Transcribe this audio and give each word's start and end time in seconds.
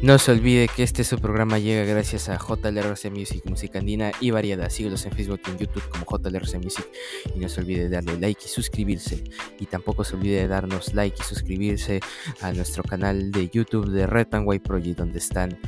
No 0.00 0.16
se 0.20 0.30
olvide 0.30 0.68
que 0.68 0.84
este 0.84 1.02
su 1.02 1.18
programa 1.18 1.58
llega 1.58 1.84
gracias 1.84 2.28
a 2.28 2.38
JLRC 2.38 3.10
Music, 3.10 3.44
música 3.46 3.80
andina 3.80 4.12
y 4.20 4.30
variada. 4.30 4.70
Síguelos 4.70 5.04
en 5.06 5.12
Facebook 5.12 5.40
y 5.46 5.50
en 5.50 5.58
YouTube 5.58 5.82
como 5.88 6.06
JLRC 6.06 6.54
Music. 6.62 6.86
Y 7.34 7.40
no 7.40 7.48
se 7.48 7.60
olvide 7.60 7.88
de 7.88 7.88
darle 7.88 8.16
like 8.16 8.40
y 8.44 8.48
suscribirse. 8.48 9.24
Y 9.58 9.66
tampoco 9.66 10.04
se 10.04 10.14
olvide 10.14 10.42
de 10.42 10.46
darnos 10.46 10.94
like 10.94 11.16
y 11.18 11.24
suscribirse 11.24 11.98
a 12.40 12.52
nuestro 12.52 12.84
canal 12.84 13.32
de 13.32 13.48
YouTube 13.48 13.90
de 13.90 14.06
Red 14.06 14.28
and 14.32 14.62
Project, 14.62 14.98
donde 14.98 15.18
están 15.18 15.58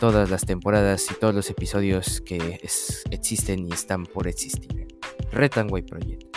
todas 0.00 0.28
las 0.28 0.44
temporadas 0.44 1.06
y 1.12 1.14
todos 1.14 1.34
los 1.34 1.48
episodios 1.48 2.20
que 2.20 2.60
existen 3.12 3.68
y 3.68 3.72
están 3.72 4.06
por 4.06 4.26
existir. 4.26 4.88
Red 5.30 5.56
and 5.56 5.70
Project. 5.86 6.27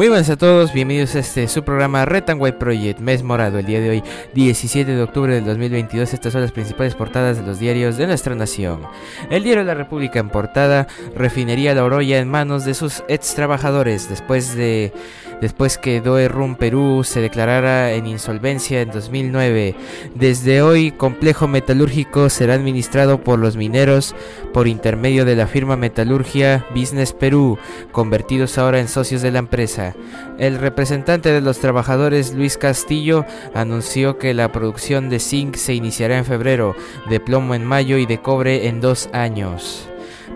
Muy 0.00 0.08
buenas 0.08 0.30
a 0.30 0.38
todos, 0.38 0.72
bienvenidos 0.72 1.14
a 1.14 1.18
este 1.18 1.46
su 1.46 1.62
programa 1.62 2.06
Red 2.06 2.24
White 2.34 2.56
Project, 2.56 3.00
mes 3.00 3.22
morado, 3.22 3.58
el 3.58 3.66
día 3.66 3.80
de 3.80 3.90
hoy, 3.90 4.02
17 4.32 4.90
de 4.90 5.02
octubre 5.02 5.34
del 5.34 5.44
2022. 5.44 6.14
Estas 6.14 6.32
son 6.32 6.40
las 6.40 6.52
principales 6.52 6.94
portadas 6.94 7.36
de 7.36 7.42
los 7.42 7.58
diarios 7.58 7.98
de 7.98 8.06
nuestra 8.06 8.34
nación. 8.34 8.80
El 9.28 9.44
diario 9.44 9.62
de 9.62 9.66
la 9.66 9.74
República 9.74 10.18
en 10.18 10.30
portada, 10.30 10.86
refinería 11.14 11.74
La 11.74 11.84
Oroya 11.84 12.18
en 12.18 12.30
manos 12.30 12.64
de 12.64 12.72
sus 12.72 13.04
ex 13.08 13.34
trabajadores 13.34 14.08
después 14.08 14.56
de 14.56 14.90
después 15.40 15.78
que 15.78 16.00
Doe 16.00 16.28
Rum 16.28 16.56
Perú 16.56 17.02
se 17.04 17.20
declarara 17.20 17.92
en 17.92 18.06
insolvencia 18.06 18.80
en 18.80 18.90
2009. 18.90 19.74
Desde 20.14 20.62
hoy, 20.62 20.90
complejo 20.90 21.48
metalúrgico 21.48 22.28
será 22.28 22.54
administrado 22.54 23.22
por 23.22 23.38
los 23.38 23.56
mineros 23.56 24.14
por 24.52 24.68
intermedio 24.68 25.24
de 25.24 25.36
la 25.36 25.46
firma 25.46 25.76
Metalurgia 25.76 26.66
Business 26.74 27.12
Perú, 27.12 27.58
convertidos 27.92 28.58
ahora 28.58 28.80
en 28.80 28.88
socios 28.88 29.22
de 29.22 29.30
la 29.30 29.38
empresa. 29.38 29.94
El 30.38 30.58
representante 30.58 31.30
de 31.30 31.40
los 31.40 31.58
trabajadores, 31.58 32.34
Luis 32.34 32.56
Castillo, 32.56 33.24
anunció 33.54 34.18
que 34.18 34.34
la 34.34 34.52
producción 34.52 35.08
de 35.08 35.20
zinc 35.20 35.56
se 35.56 35.74
iniciará 35.74 36.18
en 36.18 36.24
febrero, 36.24 36.74
de 37.08 37.20
plomo 37.20 37.54
en 37.54 37.64
mayo 37.64 37.98
y 37.98 38.06
de 38.06 38.20
cobre 38.20 38.68
en 38.68 38.80
dos 38.80 39.08
años. 39.12 39.88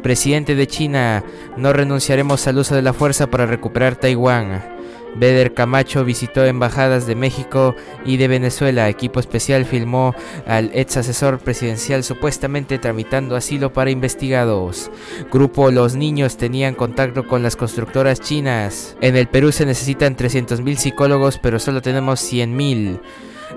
Presidente 0.03 0.55
de 0.55 0.67
China, 0.67 1.25
no 1.57 1.73
renunciaremos 1.73 2.47
al 2.47 2.59
uso 2.59 2.75
de 2.75 2.83
la 2.83 2.93
fuerza 2.93 3.29
para 3.29 3.47
recuperar 3.47 3.97
Taiwán. 3.97 4.74
Beder 5.17 5.55
Camacho 5.55 6.05
visitó 6.05 6.45
embajadas 6.45 7.07
de 7.07 7.15
México 7.15 7.75
y 8.05 8.17
de 8.17 8.29
Venezuela. 8.29 8.89
Equipo 8.89 9.21
especial 9.21 9.65
filmó 9.65 10.15
al 10.47 10.71
ex 10.75 10.97
asesor 10.97 11.39
presidencial 11.39 12.05
supuestamente 12.05 12.79
tramitando 12.79 13.37
asilo 13.37 13.73
para 13.73 13.91
investigados. 13.91 14.91
Grupo 15.33 15.71
Los 15.71 15.95
Niños 15.95 16.37
tenían 16.37 16.75
contacto 16.75 17.27
con 17.27 17.43
las 17.43 17.57
constructoras 17.57 18.21
chinas. 18.21 18.97
En 19.01 19.17
el 19.17 19.29
Perú 19.29 19.53
se 19.53 19.67
necesitan 19.67 20.17
300.000 20.17 20.77
psicólogos, 20.77 21.39
pero 21.39 21.59
solo 21.59 21.83
tenemos 21.83 22.21
100.000. 22.33 23.01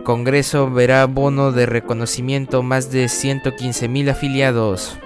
Congreso 0.03 0.69
verá 0.69 1.05
bono 1.05 1.51
de 1.51 1.65
reconocimiento 1.65 2.63
más 2.63 2.91
de 2.91 3.05
115.000 3.05 4.11
afiliados. 4.11 4.97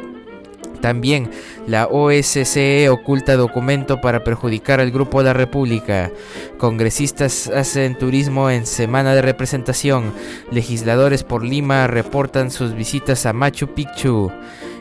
También 0.81 1.29
la 1.67 1.87
OSCE 1.87 2.89
oculta 2.89 3.35
documento 3.35 4.01
para 4.01 4.23
perjudicar 4.23 4.79
al 4.79 4.91
Grupo 4.91 5.21
La 5.21 5.33
República. 5.33 6.11
Congresistas 6.57 7.47
hacen 7.47 7.97
turismo 7.97 8.49
en 8.49 8.65
semana 8.65 9.13
de 9.13 9.21
representación. 9.21 10.13
Legisladores 10.51 11.23
por 11.23 11.45
Lima 11.45 11.87
reportan 11.87 12.51
sus 12.51 12.73
visitas 12.73 13.25
a 13.25 13.33
Machu 13.33 13.67
Picchu. 13.67 14.31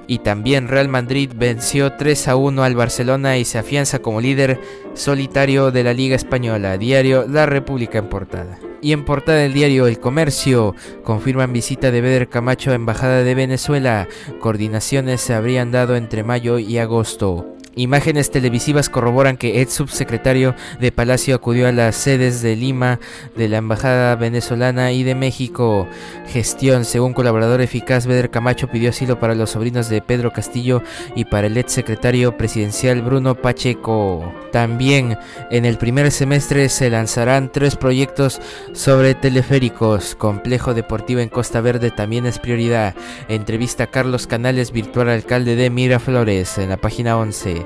Y 0.07 0.19
también 0.19 0.67
Real 0.67 0.89
Madrid 0.89 1.31
venció 1.37 1.93
3 1.93 2.29
a 2.29 2.37
1 2.37 2.65
al 2.65 2.75
Barcelona 2.75 3.39
y 3.39 3.45
se 3.45 3.59
afianza 3.59 4.01
como 4.01 4.21
líder 4.21 4.59
solitario 4.95 5.71
de 5.71 5.85
la 5.85 5.93
Liga 5.93 6.17
Española. 6.17 6.79
Diario 6.79 7.27
La 7.29 7.47
República 7.47 7.99
en 7.99 8.09
portada. 8.09 8.70
Y 8.83 8.93
en 8.93 9.05
portada 9.05 9.39
del 9.39 9.53
diario 9.53 9.87
El 9.87 10.01
Comercio, 10.01 10.75
confirman 11.05 11.53
visita 11.53 11.91
de 11.91 12.01
Beder 12.01 12.29
Camacho 12.29 12.71
a 12.71 12.75
Embajada 12.75 13.23
de 13.23 13.35
Venezuela. 13.35 14.09
Coordinaciones 14.41 15.21
se 15.21 15.35
habrían 15.35 15.71
dado 15.71 15.97
entre 15.97 16.25
mayo 16.25 16.59
y 16.59 16.79
agosto. 16.79 17.60
Imágenes 17.77 18.33
televisivas 18.33 18.89
corroboran 18.89 19.37
que 19.37 19.61
ex 19.61 19.73
subsecretario 19.73 20.57
de 20.81 20.91
Palacio 20.91 21.37
acudió 21.37 21.69
a 21.69 21.73
las 21.73 21.95
sedes 21.95 22.43
de 22.43 22.57
Lima 22.57 22.99
de 23.37 23.49
la 23.49 23.59
Embajada 23.59 24.17
venezolana 24.17 24.91
y 24.93 25.05
de 25.05 25.15
México. 25.15 25.87
Gestión, 26.27 26.85
según 26.85 27.13
colaborador 27.13 27.61
eficaz, 27.61 28.07
Beder 28.07 28.31
Camacho 28.31 28.69
pidió 28.69 28.91
asilo 28.91 29.21
para 29.21 29.37
los 29.37 29.51
sobrinos 29.51 29.89
de 29.89 30.03
Pedro 30.03 30.33
Castillo 30.33 30.83
y 31.15 31.25
para 31.27 31.47
el 31.47 31.57
ex 31.57 31.73
secretario 31.73 32.37
presidencial 32.37 33.03
Bruno 33.03 33.37
Pacheco. 33.37 34.33
También 34.51 35.17
en 35.53 35.65
el 35.65 35.79
primer 35.79 36.11
semestre 36.11 36.69
se 36.69 36.91
lanzarán 36.91 37.53
tres 37.53 37.77
proyectos 37.77 38.41
sobre 38.73 39.15
teleféricos. 39.15 40.17
Complejo 40.17 40.75
deportivo 40.75 41.21
en 41.21 41.29
Costa 41.29 41.61
Verde 41.61 41.93
también 41.93 42.27
es 42.27 42.41
prioridad. 42.41 42.95
Entrevista 43.29 43.85
a 43.85 43.91
Carlos 43.91 44.27
Canales, 44.27 44.73
virtual 44.73 45.09
alcalde 45.09 45.55
de 45.55 45.71
Miraflores, 45.71 46.59
en 46.59 46.71
la 46.71 46.77
página 46.77 47.17
11. 47.17 47.60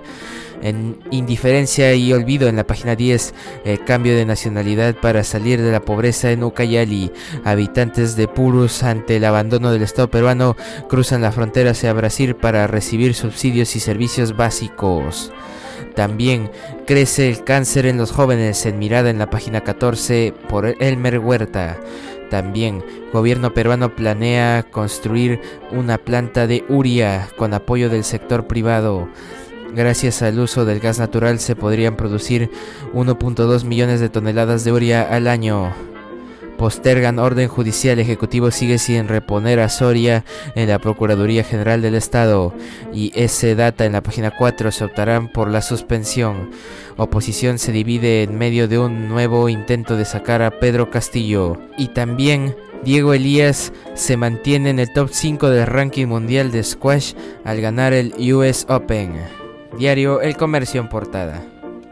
En 0.62 0.98
indiferencia 1.10 1.94
y 1.94 2.12
olvido 2.12 2.48
en 2.48 2.56
la 2.56 2.66
página 2.66 2.96
10, 2.96 3.34
el 3.64 3.84
cambio 3.84 4.16
de 4.16 4.24
nacionalidad 4.24 4.94
para 4.94 5.22
salir 5.24 5.60
de 5.60 5.70
la 5.70 5.80
pobreza 5.80 6.30
en 6.30 6.42
Ucayali. 6.42 7.12
Habitantes 7.44 8.16
de 8.16 8.28
Purus 8.28 8.82
ante 8.82 9.16
el 9.16 9.24
abandono 9.24 9.72
del 9.72 9.82
Estado 9.82 10.08
peruano 10.08 10.56
cruzan 10.88 11.22
la 11.22 11.32
frontera 11.32 11.72
hacia 11.72 11.92
Brasil 11.92 12.34
para 12.34 12.66
recibir 12.66 13.14
subsidios 13.14 13.76
y 13.76 13.80
servicios 13.80 14.36
básicos. 14.36 15.32
También 15.94 16.50
crece 16.86 17.28
el 17.28 17.44
cáncer 17.44 17.86
en 17.86 17.98
los 17.98 18.10
jóvenes 18.10 18.66
en 18.66 18.78
mirada 18.78 19.10
en 19.10 19.18
la 19.18 19.30
página 19.30 19.60
14 19.62 20.34
por 20.48 20.74
Elmer 20.80 21.18
Huerta. 21.18 21.78
También, 22.30 22.82
gobierno 23.12 23.54
peruano 23.54 23.94
planea 23.94 24.64
construir 24.70 25.40
una 25.70 25.98
planta 25.98 26.46
de 26.48 26.64
uria 26.68 27.28
con 27.36 27.54
apoyo 27.54 27.90
del 27.90 28.02
sector 28.02 28.46
privado. 28.46 29.08
Gracias 29.74 30.22
al 30.22 30.38
uso 30.38 30.64
del 30.64 30.78
gas 30.78 31.00
natural 31.00 31.40
se 31.40 31.56
podrían 31.56 31.96
producir 31.96 32.48
1.2 32.92 33.64
millones 33.64 33.98
de 33.98 34.08
toneladas 34.08 34.62
de 34.62 34.70
uria 34.70 35.02
al 35.02 35.26
año. 35.26 35.72
Postergan 36.56 37.18
orden 37.18 37.48
judicial 37.48 37.98
ejecutivo 37.98 38.52
sigue 38.52 38.78
sin 38.78 39.08
reponer 39.08 39.58
a 39.58 39.68
Soria 39.68 40.24
en 40.54 40.68
la 40.68 40.78
Procuraduría 40.78 41.42
General 41.42 41.82
del 41.82 41.96
Estado 41.96 42.54
y 42.92 43.10
ese 43.16 43.56
data 43.56 43.84
en 43.84 43.92
la 43.92 44.00
página 44.00 44.30
4 44.30 44.70
se 44.70 44.84
optarán 44.84 45.26
por 45.26 45.50
la 45.50 45.60
suspensión. 45.60 46.50
Oposición 46.96 47.58
se 47.58 47.72
divide 47.72 48.22
en 48.22 48.38
medio 48.38 48.68
de 48.68 48.78
un 48.78 49.08
nuevo 49.08 49.48
intento 49.48 49.96
de 49.96 50.04
sacar 50.04 50.40
a 50.42 50.60
Pedro 50.60 50.88
Castillo 50.88 51.58
y 51.76 51.88
también 51.88 52.54
Diego 52.84 53.12
Elías 53.12 53.72
se 53.94 54.16
mantiene 54.16 54.70
en 54.70 54.78
el 54.78 54.92
top 54.92 55.08
5 55.10 55.50
del 55.50 55.66
ranking 55.66 56.06
mundial 56.06 56.52
de 56.52 56.62
squash 56.62 57.14
al 57.44 57.60
ganar 57.60 57.92
el 57.92 58.14
US 58.32 58.66
Open. 58.68 59.43
Diario 59.78 60.20
El 60.20 60.36
Comercio 60.36 60.80
en 60.80 60.88
portada. 60.88 61.42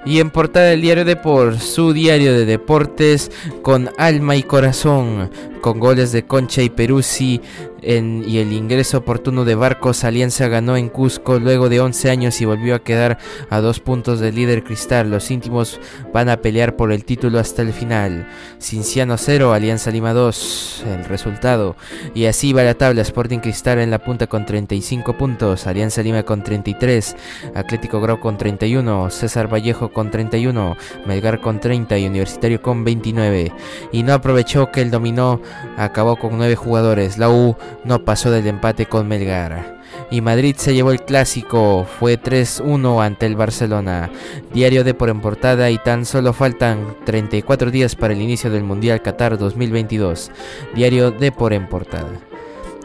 Y 0.04 0.19
en 0.20 0.31
portada 0.31 0.66
del 0.66 0.81
diario 0.81 1.04
Deport, 1.04 1.59
su 1.59 1.93
diario 1.93 2.32
de 2.32 2.44
deportes 2.44 3.31
con 3.62 3.90
alma 3.99 4.34
y 4.37 4.43
corazón, 4.43 5.31
con 5.62 5.81
goles 5.81 6.12
de 6.12 6.26
Concha 6.26 6.61
y 6.61 6.69
Peruzzi 6.69 7.41
y 7.85 8.38
el 8.38 8.53
ingreso 8.53 8.99
oportuno 8.99 9.44
de 9.44 9.56
Barcos, 9.56 10.05
Alianza 10.05 10.47
ganó 10.47 10.76
en 10.76 10.88
Cusco 10.88 11.41
luego 11.41 11.69
de 11.69 11.81
11 11.81 12.11
años 12.11 12.41
y 12.41 12.44
volvió 12.44 12.76
a 12.76 12.85
quedar 12.85 13.19
a 13.50 13.61
dos 13.61 13.81
puntos 13.81 14.20
del 14.20 14.37
líder 14.37 14.62
Cristal. 14.62 15.11
Los 15.11 15.32
íntimos 15.32 15.81
van 16.12 16.29
a 16.29 16.37
pelear 16.37 16.76
por 16.76 16.93
el 16.93 17.05
título 17.05 17.41
hasta 17.41 17.62
el 17.62 17.73
final. 17.73 18.29
Cinciano 18.61 19.19
0, 19.19 19.53
Alianza 19.53 19.91
Lima 19.91 20.12
2, 20.12 20.85
el 20.87 21.05
resultado. 21.06 21.75
Y 22.14 22.26
así 22.26 22.53
va 22.53 22.62
la 22.62 22.75
tabla, 22.75 23.03
Sporting 23.03 23.41
Cristal 23.41 23.81
en 23.81 23.91
la 23.91 23.99
punta 23.99 24.29
con 24.29 24.47
35 24.47 25.19
puntos, 25.19 25.67
Alianza 25.67 26.03
Lima 26.03 26.23
con 26.23 26.44
33, 26.44 27.17
Atlético 27.55 28.00
Grau 28.00 28.20
con 28.20 28.38
31, 28.38 29.11
César 29.11 29.53
Vallejo 29.53 29.93
con 29.93 30.11
31, 30.11 30.76
Melgar 31.06 31.41
con 31.41 31.59
30 31.59 31.99
y 31.99 32.06
Universitario 32.06 32.62
con 32.62 32.85
29. 32.85 33.53
Y 33.91 34.05
no 34.05 34.14
aprovechó 34.14 34.70
que 34.70 34.82
el 34.82 34.93
dominó 34.93 35.41
acabó 35.76 36.16
con 36.16 36.37
9 36.37 36.56
jugadores. 36.56 37.19
La 37.19 37.28
U 37.31 37.56
no 37.84 38.04
pasó 38.04 38.31
del 38.31 38.46
empate 38.46 38.87
con 38.87 39.08
Melgar. 39.08 39.81
Y 40.10 40.20
Madrid 40.20 40.56
se 40.58 40.75
llevó 40.75 40.90
el 40.90 41.02
clásico, 41.02 41.87
fue 41.99 42.20
3-1 42.20 43.04
ante 43.04 43.26
el 43.26 43.37
Barcelona. 43.37 44.10
Diario 44.52 44.84
de 44.84 44.94
por 44.94 45.08
en 45.08 45.20
portada 45.20 45.70
y 45.70 45.78
tan 45.78 46.04
solo 46.04 46.32
faltan 46.32 46.96
34 47.04 47.70
días 47.70 47.96
para 47.96 48.12
el 48.14 48.20
inicio 48.20 48.50
del 48.50 48.64
Mundial 48.64 49.02
Qatar 49.02 49.38
2022. 49.38 50.31
Diario 50.75 51.10
de 51.10 51.32
por 51.32 51.52
en 51.52 51.69
portada. 51.69 52.10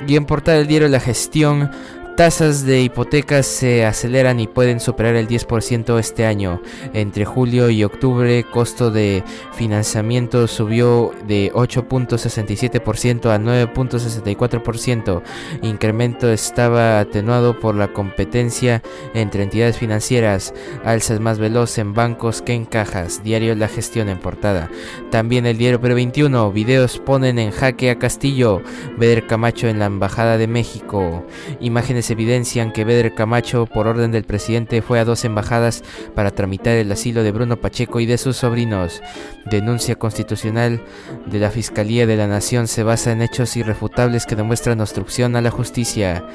Y 0.08 0.16
en 0.16 0.26
portada 0.26 0.58
del 0.58 0.68
diario 0.68 0.88
La 0.90 1.00
Gestión, 1.00 1.72
Tasas 2.18 2.66
de 2.66 2.82
hipotecas 2.82 3.46
se 3.46 3.86
aceleran 3.86 4.40
y 4.40 4.48
pueden 4.48 4.80
superar 4.80 5.16
el 5.16 5.28
10% 5.28 6.00
este 6.00 6.26
año. 6.26 6.64
Entre 6.94 7.26
julio 7.26 7.70
y 7.70 7.84
octubre, 7.84 8.44
costo 8.44 8.90
de 8.90 9.24
financiamiento 9.54 10.48
subió 10.48 11.12
de 11.28 11.52
8.67% 11.54 13.30
a 13.30 13.38
9.64%. 13.38 15.22
Incremento 15.62 16.32
estaba 16.32 17.00
atenuado 17.00 17.60
por 17.60 17.76
la 17.76 17.94
competencia 17.94 18.82
entre 19.14 19.44
entidades 19.44 19.78
financieras, 19.78 20.56
alzas 20.84 21.20
más 21.20 21.38
veloz 21.38 21.78
en 21.78 21.94
bancos 21.94 22.42
que 22.42 22.54
en 22.54 22.66
cajas. 22.66 23.22
Diario 23.24 23.54
La 23.54 23.68
Gestión 23.68 24.10
en 24.10 24.18
portada. 24.18 24.72
También 25.12 25.46
el 25.46 25.60
diario 25.60 25.80
Pre 25.80 25.94
21, 25.94 26.52
videos 26.52 26.98
ponen 26.98 27.38
en 27.38 27.52
jaque 27.52 27.92
a 27.92 28.00
Castillo. 28.00 28.64
Beder 28.98 29.28
Camacho 29.28 29.68
en 29.68 29.78
la 29.78 29.86
Embajada 29.86 30.40
de 30.40 30.48
México. 30.48 31.24
Imágenes 31.60 32.07
evidencian 32.10 32.72
que 32.72 32.84
Beder 32.84 33.14
Camacho, 33.14 33.66
por 33.66 33.88
orden 33.88 34.12
del 34.12 34.24
presidente, 34.24 34.82
fue 34.82 35.00
a 35.00 35.06
dos 35.06 35.26
embajadas 35.26 35.84
para 36.16 36.32
tramitar 36.32 36.74
el 36.76 36.92
asilo 36.92 37.24
de 37.24 37.32
Bruno 37.32 37.58
Pacheco 37.58 38.00
y 38.00 38.06
de 38.06 38.18
sus 38.18 38.38
sobrinos. 38.38 39.02
Denuncia 39.46 39.96
constitucional 39.96 40.82
de 41.26 41.40
la 41.40 41.52
Fiscalía 41.52 42.08
de 42.08 42.18
la 42.18 42.28
Nación 42.28 42.68
se 42.68 42.84
basa 42.84 43.12
en 43.12 43.22
hechos 43.22 43.56
irrefutables 43.58 44.26
que 44.26 44.36
demuestran 44.36 44.82
obstrucción 44.82 45.36
a 45.36 45.42
la 45.42 45.52
justicia. 45.52 46.26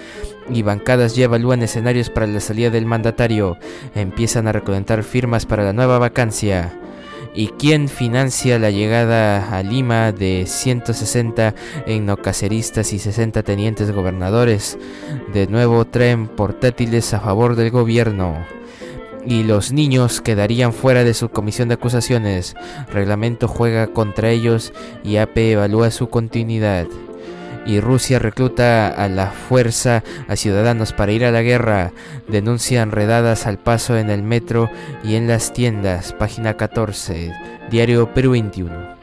Y 0.51 0.63
bancadas 0.63 1.15
ya 1.15 1.25
evalúan 1.25 1.63
escenarios 1.63 2.11
para 2.11 2.27
la 2.27 2.41
salida 2.41 2.71
del 2.71 2.87
mandatario. 2.87 3.59
Empiezan 3.95 4.49
a 4.49 4.53
recolectar 4.53 5.03
firmas 5.03 5.47
para 5.47 5.65
la 5.65 5.73
nueva 5.73 5.99
vacancia 5.99 6.79
y 7.35 7.49
quién 7.49 7.89
financia 7.89 8.59
la 8.59 8.71
llegada 8.71 9.57
a 9.57 9.63
Lima 9.63 10.13
de 10.13 10.45
160 10.47 11.55
etnocaceristas 11.87 12.93
y 12.93 12.99
60 12.99 13.43
tenientes 13.43 13.91
gobernadores. 13.91 14.79
De 15.33 15.47
nuevo 15.47 15.85
traen 15.85 16.29
portátiles 16.29 17.15
a 17.15 17.21
favor 17.21 17.57
del 17.57 17.71
gobierno. 17.71 18.37
Y 19.25 19.45
los 19.45 19.73
niños 19.73 20.21
quedarían 20.21 20.73
fuera 20.73 21.05
de 21.05 21.15
su 21.15 21.29
comisión 21.29 21.69
de 21.69 21.75
acusaciones. 21.75 22.57
Reglamento 22.93 23.47
juega 23.47 23.87
contra 23.87 24.31
ellos 24.31 24.73
y 25.05 25.17
AP 25.17 25.37
evalúa 25.39 25.91
su 25.93 26.09
continuidad 26.09 26.87
y 27.67 27.81
Rusia 27.81 28.19
recluta 28.19 28.89
a 28.89 29.09
la 29.09 29.29
fuerza 29.29 30.03
a 30.29 30.37
ciudadanos 30.37 30.93
para 30.93 31.13
ir 31.13 31.25
a 31.25 31.31
la 31.31 31.43
guerra. 31.43 31.93
Denuncian 32.29 32.91
redadas 32.91 33.47
al 33.47 33.59
paso 33.59 33.97
en 33.97 34.11
el 34.11 34.23
metro 34.23 34.71
y 35.05 35.15
en 35.15 35.29
las 35.29 35.53
tiendas. 35.53 36.13
Página 36.13 36.57
14. 36.57 37.33
Diario 37.71 38.13
Perú 38.13 38.33
21. 38.33 39.02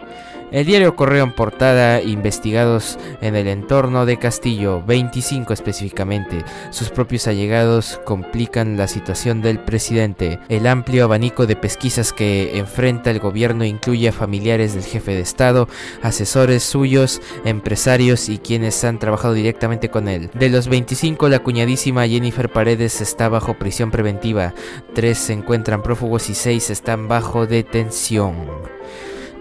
El 0.51 0.65
diario 0.65 0.95
Correo 0.95 1.23
en 1.23 1.31
portada, 1.31 2.01
investigados 2.01 2.97
en 3.21 3.35
el 3.35 3.47
entorno 3.47 4.07
de 4.07 4.17
Castillo, 4.17 4.81
25 4.81 5.53
específicamente. 5.53 6.43
Sus 6.71 6.89
propios 6.89 7.27
allegados 7.27 8.01
complican 8.03 8.75
la 8.75 8.87
situación 8.87 9.43
del 9.43 9.59
presidente. 9.59 10.39
El 10.49 10.65
amplio 10.65 11.03
abanico 11.03 11.45
de 11.45 11.55
pesquisas 11.55 12.13
que 12.13 12.57
enfrenta 12.57 13.11
el 13.11 13.19
gobierno 13.19 13.63
incluye 13.63 14.09
a 14.09 14.11
familiares 14.11 14.73
del 14.73 14.85
jefe 14.85 15.11
de 15.11 15.21
Estado, 15.21 15.67
asesores 16.01 16.63
suyos, 16.63 17.21
empresarios 17.45 18.27
y 18.27 18.39
quienes 18.39 18.83
han 18.83 18.97
trabajado 18.97 19.35
directamente 19.35 19.89
con 19.89 20.07
él. 20.07 20.31
De 20.33 20.49
los 20.49 20.67
25, 20.67 21.29
la 21.29 21.39
cuñadísima 21.39 22.07
Jennifer 22.07 22.49
Paredes 22.49 23.01
está 23.01 23.29
bajo 23.29 23.53
prisión 23.53 23.91
preventiva. 23.91 24.55
Tres 24.95 25.19
se 25.19 25.33
encuentran 25.33 25.83
prófugos 25.83 26.27
y 26.31 26.33
seis 26.33 26.71
están 26.71 27.07
bajo 27.07 27.45
detención. 27.45 28.79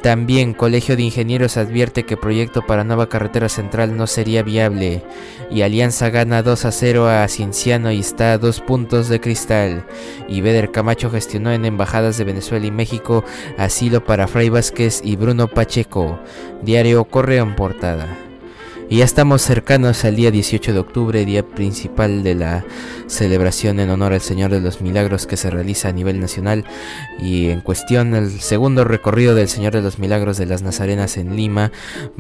También 0.03 0.55
Colegio 0.55 0.97
de 0.97 1.03
Ingenieros 1.03 1.57
advierte 1.57 2.05
que 2.05 2.17
proyecto 2.17 2.65
para 2.65 2.85
nueva 2.85 3.09
carretera 3.09 3.49
central 3.49 3.97
no 3.97 4.07
sería 4.07 4.43
viable 4.43 5.03
y 5.51 5.63
Alianza 5.63 6.11
gana 6.11 6.43
2 6.43 6.65
a 6.67 6.73
0 6.73 7.09
a 7.09 7.27
Cienciano 7.27 7.91
y 7.91 8.01
está 8.01 8.33
a 8.33 8.39
dos 8.39 8.61
puntos 8.61 9.09
de 9.09 9.21
cristal. 9.21 9.85
Y 10.29 10.41
Beder 10.41 10.71
Camacho 10.71 11.11
gestionó 11.11 11.51
en 11.53 11.65
embajadas 11.65 12.17
de 12.17 12.25
Venezuela 12.25 12.67
y 12.67 12.71
México 12.71 13.25
asilo 13.57 14.05
para 14.05 14.29
Fray 14.29 14.51
Vázquez 14.51 15.01
y 15.03 15.17
Bruno 15.17 15.49
Pacheco. 15.49 16.21
Diario 16.63 17.05
Correo 17.05 17.43
en 17.43 17.57
portada. 17.57 18.28
Y 18.91 18.99
ya 18.99 19.05
estamos 19.05 19.43
cercanos 19.43 20.07
al 20.07 20.17
día 20.17 20.31
18 20.31 20.73
de 20.73 20.79
octubre, 20.79 21.27
día 21.27 21.43
principal 21.43 22.23
de 22.23 22.35
la 22.35 22.65
celebración 23.07 23.81
en 23.81 23.91
honor 23.91 24.15
al 24.15 24.23
Señor 24.23 24.51
de 24.51 24.63
los 24.63 24.81
Milagros 24.81 25.27
que 25.27 25.37
se 25.37 25.51
realiza 25.51 25.89
a 25.89 25.93
nivel 25.93 26.21
nacional. 26.21 26.65
Y 27.21 27.51
en 27.51 27.61
cuestión, 27.61 28.15
el 28.15 28.41
segundo 28.41 28.85
recorrido 28.85 29.35
del 29.35 29.49
Señor 29.49 29.75
de 29.75 29.83
los 29.83 29.99
Milagros 29.99 30.39
de 30.39 30.47
las 30.47 30.63
Nazarenas 30.63 31.19
en 31.19 31.37
Lima 31.37 31.71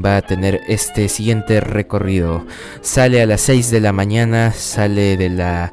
va 0.02 0.18
a 0.18 0.22
tener 0.22 0.60
este 0.68 1.08
siguiente 1.08 1.62
recorrido. 1.62 2.44
Sale 2.82 3.22
a 3.22 3.26
las 3.26 3.40
6 3.40 3.70
de 3.70 3.80
la 3.80 3.94
mañana, 3.94 4.52
sale 4.52 5.16
de 5.16 5.30
la 5.30 5.72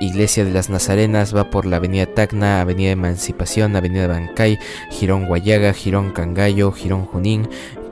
Iglesia 0.00 0.44
de 0.44 0.52
las 0.52 0.70
Nazarenas 0.70 1.34
va 1.34 1.50
por 1.50 1.66
la 1.66 1.76
Avenida 1.76 2.06
Tacna, 2.06 2.60
Avenida 2.60 2.92
Emancipación, 2.92 3.74
Avenida 3.74 4.06
Bancay, 4.06 4.58
Girón 4.90 5.26
Guayaga, 5.26 5.72
Girón 5.72 6.12
Cangallo, 6.12 6.70
Girón 6.70 7.04
Junín, 7.04 7.48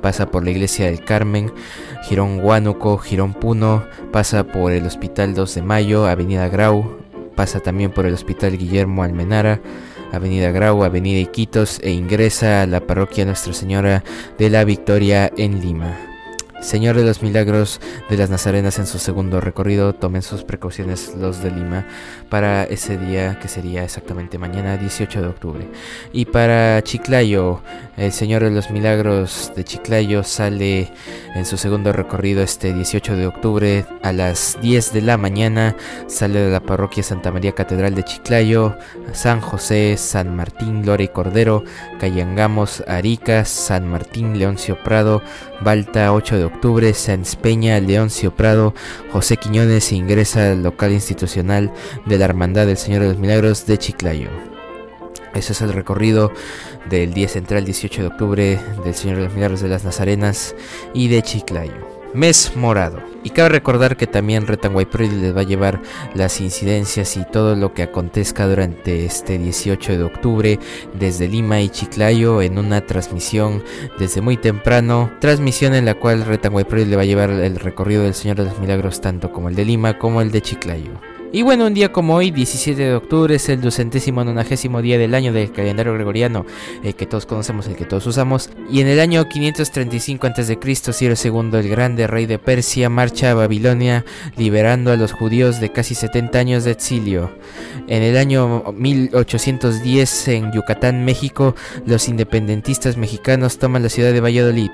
pasa 0.06 0.31
por 0.31 0.44
la 0.44 0.53
Iglesia 0.53 0.87
del 0.87 1.03
Carmen, 1.03 1.53
Girón 2.05 2.38
Huánuco, 2.38 2.97
Girón 2.97 3.35
Puno, 3.35 3.85
pasa 4.12 4.44
por 4.44 4.70
el 4.70 4.87
Hospital 4.87 5.35
2 5.35 5.56
de 5.56 5.62
Mayo, 5.62 6.06
Avenida 6.06 6.49
Grau, 6.49 6.97
pasa 7.35 7.58
también 7.58 7.91
por 7.91 8.06
el 8.06 8.14
Hospital 8.14 8.56
Guillermo 8.56 9.03
Almenara, 9.03 9.61
Avenida 10.12 10.53
Grau, 10.53 10.85
Avenida 10.85 11.19
Iquitos 11.19 11.81
e 11.82 11.91
ingresa 11.91 12.62
a 12.62 12.67
la 12.69 12.87
parroquia 12.87 13.25
Nuestra 13.25 13.53
Señora 13.53 14.05
de 14.38 14.49
la 14.49 14.62
Victoria 14.62 15.29
en 15.37 15.61
Lima. 15.61 16.06
Señor 16.66 16.96
de 16.96 17.04
los 17.04 17.22
Milagros 17.22 17.80
de 18.10 18.16
las 18.16 18.28
Nazarenas 18.28 18.80
en 18.80 18.88
su 18.88 18.98
segundo 18.98 19.40
recorrido, 19.40 19.92
tomen 19.92 20.22
sus 20.22 20.42
precauciones 20.42 21.14
los 21.16 21.40
de 21.40 21.52
Lima 21.52 21.86
para 22.28 22.64
ese 22.64 22.98
día 22.98 23.38
que 23.38 23.46
sería 23.46 23.84
exactamente 23.84 24.36
mañana 24.36 24.76
18 24.76 25.22
de 25.22 25.28
octubre. 25.28 25.68
Y 26.12 26.24
para 26.24 26.82
Chiclayo, 26.82 27.62
el 27.96 28.10
Señor 28.10 28.42
de 28.42 28.50
los 28.50 28.72
Milagros 28.72 29.52
de 29.54 29.62
Chiclayo 29.62 30.24
sale 30.24 30.90
en 31.36 31.46
su 31.46 31.56
segundo 31.56 31.92
recorrido 31.92 32.42
este 32.42 32.74
18 32.74 33.14
de 33.14 33.28
octubre 33.28 33.86
a 34.02 34.12
las 34.12 34.58
10 34.60 34.92
de 34.92 35.02
la 35.02 35.19
mañana, 35.19 35.76
sale 36.08 36.40
de 36.40 36.50
la 36.50 36.60
parroquia 36.60 37.04
Santa 37.04 37.30
María 37.30 37.52
Catedral 37.52 37.94
de 37.94 38.02
Chiclayo, 38.02 38.76
San 39.12 39.40
José, 39.40 39.96
San 39.96 40.34
Martín, 40.34 40.84
Lore 40.84 41.04
y 41.04 41.08
Cordero, 41.08 41.62
Cayangamos, 42.00 42.82
Arica, 42.88 43.44
San 43.44 43.86
Martín, 43.88 44.36
Leoncio 44.36 44.82
Prado, 44.82 45.22
Balta 45.60 46.12
8 46.12 46.36
de 46.36 46.44
octubre, 46.44 46.56
Sáenz 46.94 47.36
Peña, 47.36 47.79
Leoncio 47.81 48.34
Prado, 48.34 48.75
José 49.13 49.36
Quiñones 49.36 49.93
ingresa 49.93 50.53
al 50.53 50.63
local 50.63 50.93
institucional 50.93 51.72
de 52.06 52.19
la 52.19 52.25
Hermandad 52.25 52.67
del 52.67 52.77
Señor 52.77 53.03
de 53.03 53.08
los 53.08 53.19
Milagros 53.19 53.67
de 53.67 53.79
Chiclayo. 53.79 54.31
Ese 55.34 55.53
es 55.53 55.60
el 55.60 55.72
recorrido 55.72 56.32
del 56.89 57.15
día 57.15 57.29
central 57.29 57.65
18 57.65 58.03
de 58.03 58.08
octubre 58.08 58.60
del 58.84 58.94
Señor 58.94 59.19
de 59.19 59.25
los 59.25 59.34
Milagros 59.34 59.60
de 59.60 59.69
las 59.69 59.84
Nazarenas 59.84 60.55
y 60.94 61.08
de 61.08 61.22
Chiclayo 61.22 61.95
mes 62.17 62.56
morado. 62.56 63.01
Y 63.23 63.31
cabe 63.31 63.51
recordar 63.51 63.96
que 63.96 64.06
también 64.06 64.46
Retanway 64.46 64.87
Pro 64.87 65.05
les 65.05 65.37
va 65.37 65.41
a 65.41 65.44
llevar 65.44 65.81
las 66.15 66.41
incidencias 66.41 67.17
y 67.17 67.25
todo 67.25 67.56
lo 67.56 67.75
que 67.75 67.82
acontezca 67.82 68.46
durante 68.46 69.05
este 69.05 69.39
18 69.39 69.99
de 69.99 70.05
octubre 70.05 70.58
desde 70.94 71.29
Lima 71.29 71.61
y 71.61 71.69
Chiclayo 71.69 72.43
en 72.43 72.58
una 72.58 72.81
transmisión 72.87 73.63
desde 73.99 74.20
muy 74.20 74.37
temprano. 74.37 75.11
Transmisión 75.20 75.75
en 75.75 75.85
la 75.85 75.94
cual 75.94 76.25
Retanway 76.25 76.65
Pro 76.65 76.79
le 76.79 76.96
va 76.96 77.03
a 77.03 77.06
llevar 77.06 77.31
el 77.31 77.56
recorrido 77.56 78.03
del 78.05 78.15
Señor 78.15 78.37
de 78.37 78.44
los 78.44 78.58
Milagros 78.58 79.01
tanto 79.01 79.32
como 79.32 79.49
el 79.49 79.55
de 79.55 79.65
Lima 79.65 79.99
como 79.99 80.20
el 80.20 80.31
de 80.31 80.43
Chiclayo. 80.43 81.16
Y 81.32 81.42
bueno, 81.42 81.66
un 81.66 81.74
día 81.74 81.92
como 81.92 82.14
hoy, 82.14 82.30
17 82.30 82.80
de 82.80 82.94
octubre, 82.94 83.34
es 83.34 83.48
el 83.48 83.60
ducentésimo 83.60 84.24
nonagésimo 84.24 84.80
día 84.80 84.96
del 84.96 85.14
año 85.14 85.32
del 85.32 85.52
calendario 85.52 85.92
gregoriano, 85.92 86.46
el 86.82 86.94
que 86.94 87.04
todos 87.04 87.26
conocemos, 87.26 87.66
el 87.66 87.74
que 87.74 87.84
todos 87.84 88.06
usamos. 88.06 88.48
Y 88.70 88.80
en 88.80 88.86
el 88.86 89.00
año 89.00 89.28
535 89.28 90.26
a.C., 90.28 90.58
Ciro 90.92 91.14
II, 91.22 91.58
el 91.58 91.68
grande 91.68 92.06
rey 92.06 92.26
de 92.26 92.38
Persia, 92.38 92.88
marcha 92.88 93.32
a 93.32 93.34
Babilonia, 93.34 94.04
liberando 94.36 94.92
a 94.92 94.96
los 94.96 95.12
judíos 95.12 95.60
de 95.60 95.72
casi 95.72 95.94
70 95.94 96.38
años 96.38 96.64
de 96.64 96.70
exilio. 96.70 97.36
En 97.88 98.02
el 98.02 98.16
año 98.16 98.72
1810, 98.72 100.28
en 100.28 100.52
Yucatán, 100.52 101.04
México, 101.04 101.54
los 101.86 102.08
independentistas 102.08 102.96
mexicanos 102.96 103.58
toman 103.58 103.82
la 103.82 103.88
ciudad 103.88 104.12
de 104.12 104.20
Valladolid. 104.20 104.70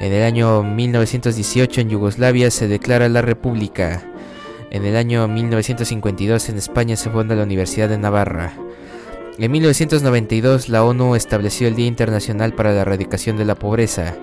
En 0.00 0.12
el 0.12 0.22
año 0.22 0.62
1918, 0.62 1.80
en 1.80 1.90
Yugoslavia, 1.90 2.50
se 2.50 2.68
declara 2.68 3.08
la 3.08 3.22
República. 3.22 4.04
En 4.74 4.84
el 4.84 4.96
año 4.96 5.28
1952 5.28 6.48
en 6.48 6.58
España 6.58 6.96
se 6.96 7.08
funda 7.08 7.36
la 7.36 7.44
Universidad 7.44 7.88
de 7.88 7.96
Navarra. 7.96 8.54
En 9.38 9.52
1992 9.52 10.68
la 10.68 10.82
ONU 10.82 11.14
estableció 11.14 11.68
el 11.68 11.76
Día 11.76 11.86
Internacional 11.86 12.54
para 12.54 12.72
la 12.72 12.80
Erradicación 12.80 13.36
de 13.36 13.44
la 13.44 13.54
Pobreza. 13.54 14.16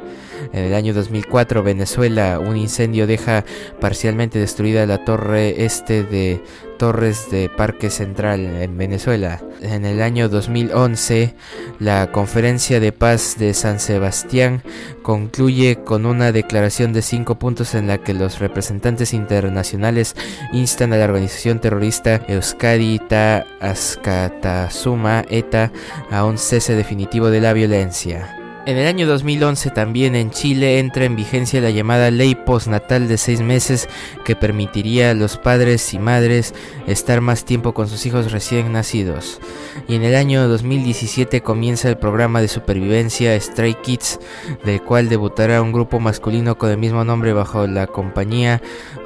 En 0.53 0.63
el 0.63 0.73
año 0.73 0.93
2004 0.93 1.63
Venezuela 1.63 2.39
un 2.39 2.57
incendio 2.57 3.07
deja 3.07 3.45
parcialmente 3.79 4.39
destruida 4.39 4.85
la 4.85 5.03
torre 5.03 5.65
este 5.65 6.03
de 6.03 6.41
Torres 6.81 7.29
de 7.29 7.47
Parque 7.47 7.91
Central 7.91 8.39
en 8.39 8.75
Venezuela. 8.75 9.39
En 9.61 9.85
el 9.85 10.01
año 10.01 10.29
2011, 10.29 11.35
la 11.77 12.11
Conferencia 12.11 12.79
de 12.79 12.91
Paz 12.91 13.35
de 13.37 13.53
San 13.53 13.79
Sebastián 13.79 14.63
concluye 15.03 15.83
con 15.83 16.07
una 16.07 16.31
declaración 16.31 16.91
de 16.91 17.03
cinco 17.03 17.35
puntos 17.35 17.75
en 17.75 17.85
la 17.85 17.99
que 17.99 18.15
los 18.15 18.39
representantes 18.39 19.13
internacionales 19.13 20.15
instan 20.53 20.91
a 20.91 20.97
la 20.97 21.05
organización 21.05 21.59
terrorista 21.59 22.25
Euskadi 22.27 22.97
Ta 22.97 23.45
Askatasuma 23.59 25.23
ETA 25.29 25.71
a 26.09 26.25
un 26.25 26.39
cese 26.39 26.75
definitivo 26.75 27.29
de 27.29 27.41
la 27.41 27.53
violencia. 27.53 28.40
En 28.67 28.77
el 28.77 28.85
año 28.85 29.07
2011 29.07 29.71
también 29.71 30.15
en 30.15 30.29
Chile 30.29 30.77
entra 30.77 31.05
en 31.05 31.15
vigencia 31.15 31.59
la 31.61 31.71
llamada 31.71 32.11
ley 32.11 32.35
postnatal 32.35 33.07
de 33.07 33.17
seis 33.17 33.41
meses 33.41 33.89
que 34.23 34.35
permitiría 34.35 35.09
a 35.09 35.13
los 35.15 35.37
padres 35.37 35.95
y 35.95 35.99
madres 35.99 36.53
estar 36.85 37.21
más 37.21 37.43
tiempo 37.43 37.73
con 37.73 37.87
sus 37.87 38.05
hijos 38.05 38.31
recién 38.31 38.71
nacidos. 38.71 39.41
Y 39.87 39.95
en 39.95 40.03
el 40.03 40.13
año 40.13 40.47
2017 40.47 41.41
comienza 41.41 41.89
el 41.89 41.97
programa 41.97 42.39
de 42.39 42.49
supervivencia 42.49 43.39
Stray 43.39 43.73
Kids, 43.81 44.19
del 44.63 44.79
cual 44.83 45.09
debutará 45.09 45.59
un 45.63 45.71
grupo 45.71 45.99
masculino 45.99 46.59
con 46.59 46.69
el 46.69 46.77
mismo 46.77 47.03
nombre 47.03 47.33
bajo 47.33 47.65
la 47.65 47.87
compañía 47.87 48.61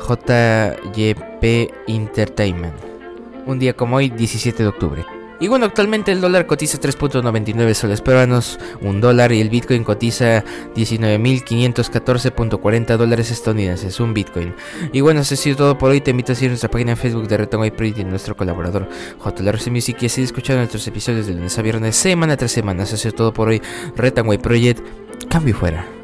JYP 0.06 1.72
Entertainment. 1.88 2.76
Un 3.46 3.60
día 3.60 3.74
como 3.74 3.96
hoy, 3.96 4.10
17 4.10 4.64
de 4.64 4.70
octubre. 4.70 5.15
Y 5.40 5.48
bueno, 5.48 5.66
actualmente 5.66 6.12
el 6.12 6.22
dólar 6.22 6.46
cotiza 6.48 6.80
3.99 6.80 7.74
soles 7.74 8.02
peruanos, 8.02 8.60
un 8.82 9.02
dólar 9.02 9.32
y 9.32 9.42
el 9.42 9.50
Bitcoin 9.50 9.84
cotiza 9.84 10.44
19.514.40 10.76 12.98
dólares 12.98 13.32
estadounidenses, 13.32 14.00
un 14.00 14.14
Bitcoin. 14.14 14.54
Y 14.94 15.02
bueno, 15.02 15.22
eso 15.22 15.34
ha 15.34 15.38
sido 15.38 15.58
todo 15.58 15.76
por 15.78 15.90
hoy. 15.92 16.00
Te 16.02 16.12
invito 16.12 16.32
a 16.32 16.36
seguir 16.36 16.52
nuestra 16.52 16.70
página 16.70 16.92
en 16.92 16.98
Facebook 16.98 17.28
de 17.28 17.46
Project 17.72 18.00
y 18.00 18.04
nuestro 18.04 18.36
colaborador 18.36 18.88
JLRC 19.24 19.68
Music 19.68 19.98
y 20.02 20.08
así 20.08 20.24
escuchar 20.24 20.58
nuestros 20.58 20.86
episodios 20.88 21.28
de 21.28 21.34
lunes 21.34 21.58
a 21.58 21.62
viernes, 21.62 21.96
semana 21.96 22.36
tras 22.38 22.52
semana. 22.52 22.84
Eso 22.84 22.96
ha 22.96 22.98
sido 22.98 23.14
todo 23.14 23.34
por 23.34 23.50
hoy. 23.50 23.62
Retonway 23.96 24.38
Project, 24.38 24.82
cambio 25.30 25.56
fuera. 25.56 25.95